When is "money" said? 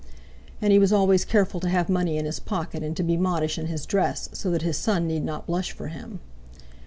1.87-2.17